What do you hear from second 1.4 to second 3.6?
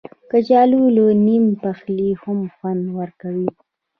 پخلي هم خوند ورکوي